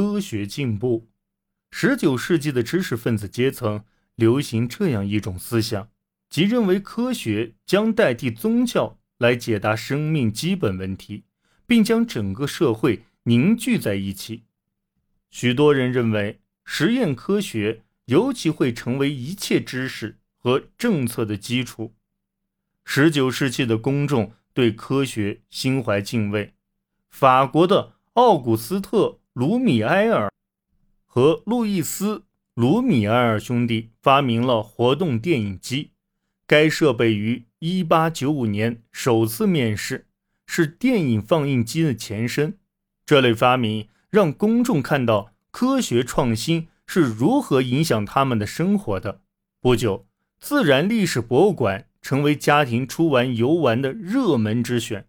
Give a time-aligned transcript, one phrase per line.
[0.00, 1.10] 科学进步。
[1.70, 5.90] 十九世纪的知识分子阶层流行这样一种思想，
[6.30, 11.24] 即认为科学将代替宗教来解答生命基本问题，
[11.66, 14.44] 并将整个社会凝聚在一起。
[15.30, 21.94] 许多人认为，实验科学尤其会成为一切知识和政策的基础。
[22.86, 26.54] 十九世纪的公众对科学心怀敬畏。
[27.10, 30.32] 法国的奥古斯特·卢米埃尔
[31.06, 32.16] 和路易斯·
[32.54, 35.92] 卢米埃尔兄弟发明了活动电影机，
[36.48, 40.08] 该设备于1895年首次面世，
[40.46, 42.58] 是电影放映机的前身。
[43.06, 49.22] 这类发明让公众看到科学创新是如何影响他们的生活的。
[49.60, 50.08] 不久，
[50.40, 55.06] 自然历史博物馆成为家庭出玩游玩的热门之选。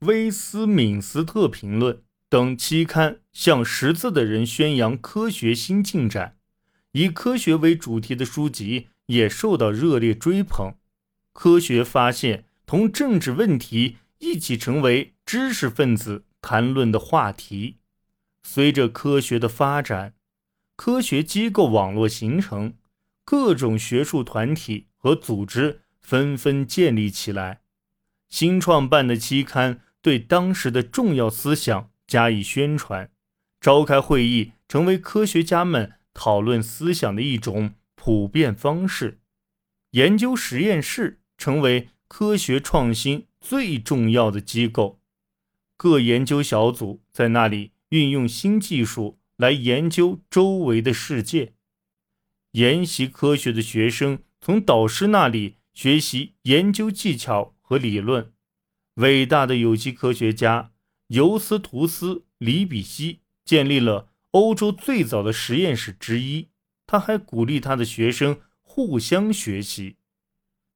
[0.06, 1.94] 《威斯敏斯特评论》
[2.32, 6.38] 等期刊向识字的人宣扬科学新进展，
[6.92, 10.76] 以科学为主题的书籍也受到热烈追捧。
[11.34, 17.76] 科学发现同政治问题一起成为知识分子谈论的话题。
[18.42, 20.14] 随着科学的发展，
[20.74, 22.72] 科学机构网络形成，
[23.26, 27.60] 各种学术团体和组织纷纷建立起来。
[28.30, 29.82] 新创办的期刊。
[30.02, 33.10] 对当时的重要思想加以宣传，
[33.60, 39.20] 召开会议成为科学家们讨论思想的一种普遍方式。
[39.92, 45.00] 研究实验室成为科学创新最重要的机构，
[45.76, 51.54] 各研究小组在那里运用新技术来研究周围的世界。
[52.52, 58.32] 研习科学的学生从导师那里学习研究技巧和理论。
[58.96, 60.72] 伟大的有机科学家
[61.12, 66.48] 尤斯图斯·里比希建立了欧洲最早的实验室之一。
[66.86, 69.96] 他还鼓励他的学生互相学习。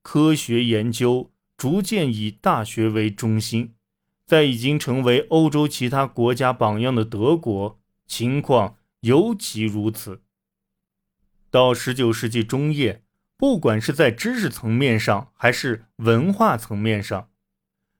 [0.00, 3.74] 科学研究逐渐以大学为中心，
[4.24, 10.22] 在已经成为欧洲其他国家榜样的德国，情况尤其如此。
[11.50, 13.02] 到19世纪中叶，
[13.36, 17.28] 不管是在知识层面上，还是文化层面上，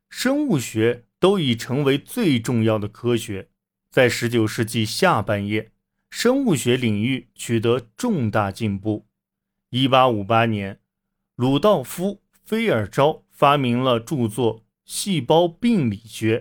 [0.08, 3.48] 生物学都已成为最重要的科学。
[3.92, 5.70] 在19世纪下半叶，
[6.10, 9.06] 生物学领域取得重大进步。
[9.70, 10.80] 1858年，
[11.36, 16.38] 鲁道夫·菲尔昭发明了著作《细胞病理学》，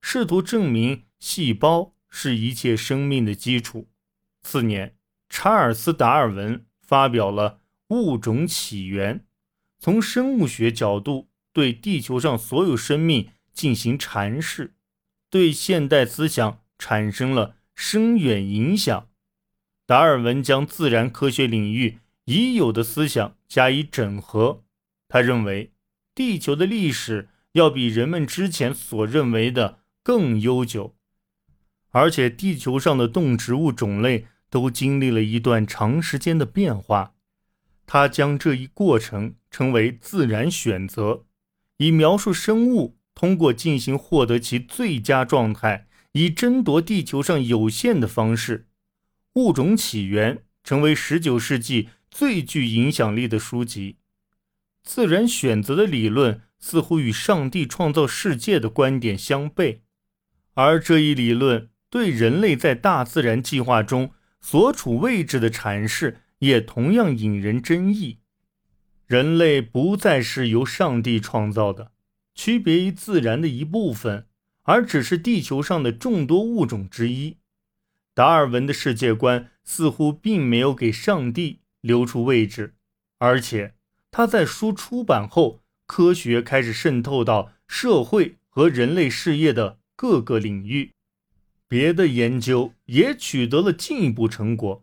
[0.00, 3.88] 试图证明细胞是一切生命的基础。
[4.42, 4.94] 次年，
[5.28, 7.62] 查尔斯·达尔文发表了
[7.96, 9.18] 《物种起源》，
[9.80, 11.26] 从生物学角度。
[11.52, 14.74] 对地球上所有生命进行阐释，
[15.28, 19.08] 对现代思想产生了深远影响。
[19.86, 24.62] 达尔文将自然科学领域已有的思想加以整合。
[25.08, 25.72] 他认为，
[26.14, 30.94] 地球的历史要比人们之前所认为的更悠久，
[31.90, 37.14] 而且地球上的动植物种类都经历了一段长时间的变化。
[37.86, 41.24] 他将这一过程称为“自然选择”。
[41.78, 48.60] 以描述生物通过进行获得其最佳状态，以争夺地球上有限的方式，
[49.34, 53.98] 《物种起源》成为19世纪最具影响力的书籍。
[54.82, 59.80] 自然选择的理论似乎与上帝创造世界的观点相悖，
[60.54, 68.20] 而这一理论对人类在大自然计划中所处位置的阐释也同样引人争议。
[69.06, 71.92] 人类不再是由上帝创造的，
[72.42, 74.26] 区别于自然的一部分，
[74.62, 77.36] 而只是地球上的众多物种之一。
[78.14, 82.76] 达尔文的世界观似乎并没有给上帝留出位置，
[83.18, 83.74] 而且
[84.10, 90.92] 他在书出版后，科学开始渗透到社会和人类事业的各个领域。
[91.68, 94.82] 别的研究也取得了进一步成果。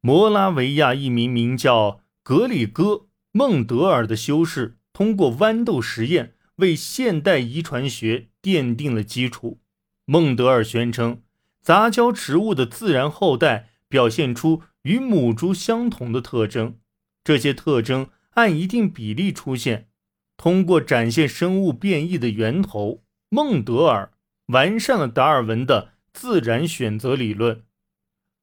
[0.00, 3.06] 摩拉维亚一名名叫格里戈。
[3.30, 9.60] 孟德尔的修士通过豌豆实验为现代遗传学奠定了基础。
[10.04, 11.22] 孟德尔宣称，
[11.62, 16.78] 杂交植物的自然后代表现出与母猪相同的特征，
[17.24, 19.88] 这些特征按一定比例出现。
[20.36, 24.12] 通过展现生物变异的源头，孟德尔
[24.46, 27.62] 完善了达尔文的自然选择理论。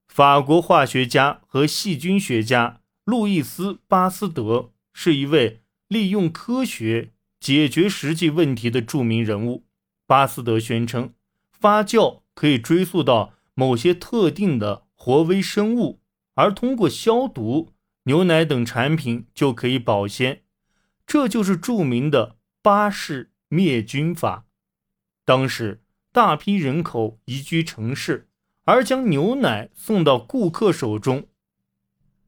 [0.07, 4.71] 法国化学家和细菌学家路易斯·巴斯德。
[4.95, 7.12] 是一位利用科学
[7.43, 9.65] 解决实际问题的著名人物。
[10.07, 11.13] 巴斯德宣称，
[11.51, 15.99] 发酵可以追溯到某些特定的活微生物，
[16.35, 17.73] 而通过消毒
[18.03, 20.43] 牛奶等产品就可以保鲜。
[21.05, 24.45] 这就是著名的巴氏灭菌法。
[25.25, 25.81] 当时
[26.13, 28.29] 大批人口移居城市，
[28.63, 31.27] 而将牛奶送到顾客手中，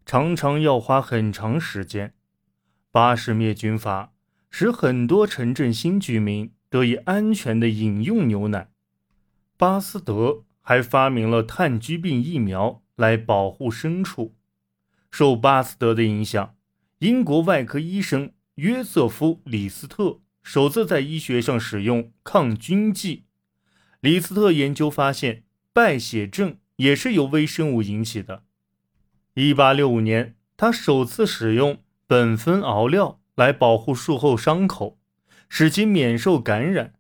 [0.06, 2.14] 常常要花很长时间。
[2.92, 4.12] 巴氏灭菌法
[4.58, 8.70] 使很多城镇新居民得以安全地饮用牛奶。
[9.58, 14.34] 巴斯德还发明了炭疽病疫苗来保护牲畜。
[15.12, 16.56] 受巴斯德的影响，
[17.00, 23.26] 英国外科医生约瑟夫·李斯特首次在医学上使用抗菌剂。
[24.00, 25.44] 李斯特研究发现，
[25.74, 28.44] 败血症也是由微生物引起的。
[29.36, 34.98] 1865年，他首次使用苯酚熬料来保护术后伤口，
[35.48, 36.94] 使其免受感染。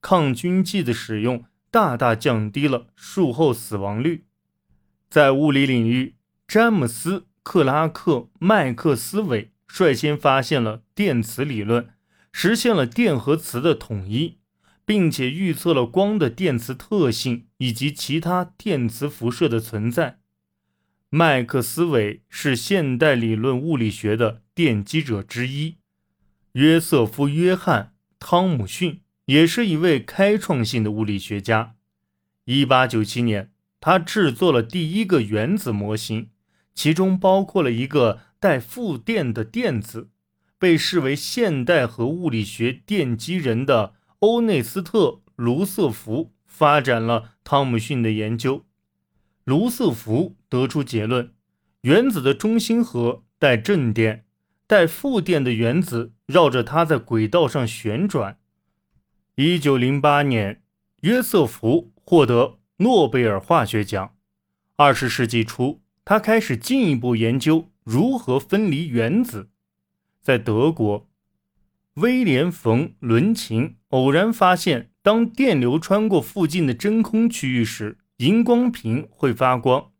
[0.00, 1.44] 抗菌剂的使用。
[1.70, 4.24] 大大降低了术后死亡率。
[5.10, 6.14] 在物理领域，
[6.46, 11.90] 詹姆斯·克拉克·麦克斯韦率先发现了电磁理论，
[12.32, 14.38] 实现了电和磁的统一，
[14.86, 20.17] 并且预测了光的电磁特性以及其他电磁辐射的存在。
[21.10, 25.76] 麦克斯韦是现代理论物理学的奠基者之一。
[26.52, 29.00] 约瑟夫·约翰·汤姆逊。
[29.28, 31.74] 也是一位开创性的物理学家。
[32.46, 36.30] 一八九七年，他制作了第一个原子模型，
[36.74, 40.08] 其中包括了一个带负电的电子。
[40.58, 44.98] 被视为现代核物理学奠基人的欧内斯特·
[45.36, 48.64] 卢瑟福发展了汤姆逊的研究。
[49.44, 51.32] 卢瑟福得出结论：
[51.82, 54.24] 原子的中心核带正电，
[54.66, 58.38] 带负电的原子绕着它在轨道上旋转。
[59.36, 60.62] 一九零八年，
[61.02, 64.14] 约瑟夫获得诺贝尔化学奖。
[64.76, 69.50] 二十世纪初，他开始进一步研究如何分离原子。
[70.20, 71.08] 在德国，
[71.94, 79.90] 威廉·冯·伦琴偶然发现，当电流穿过附近的真空区域时，荧光屏会发光。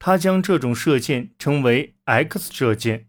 [0.00, 3.06] 他将这种射线称为 X 射线，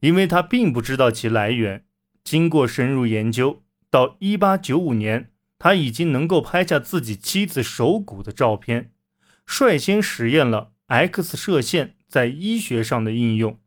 [0.00, 1.84] 因为他并不知道其来源。
[2.22, 3.64] 经过深入研究。
[3.88, 8.90] 到一八九五年，他已经能够拍下自己妻子手骨的照片，
[9.46, 13.58] 率先实验了 X 射线在医学上的应用。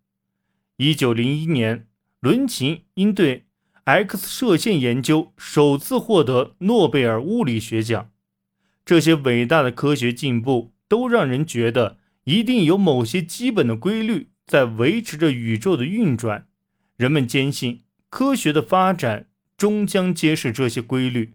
[0.75, 1.87] 一九零一年，
[2.19, 3.45] 伦琴因对
[3.85, 8.11] X 射线研究首次获得诺贝尔物理学奖。
[8.85, 11.97] 这些伟大的科学进步都让人觉得，
[12.29, 16.47] 一定有某些基本的规律在维持着宇宙的运转。
[16.95, 19.25] 人们坚信，科学的发展。
[19.57, 21.33] 终将揭示这些规律。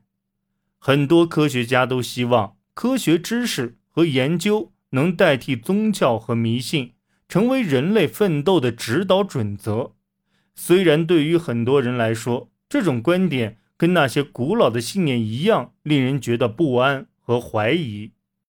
[0.79, 6.95] 很多科学家都希望科学知识和研究能代替宗教和迷信，
[7.29, 9.93] 成为人类奋斗的指导准则。
[10.55, 18.13] 虽然对于很多人来说，这种观点跟那些古老的信念一样，令人觉得不安和怀疑。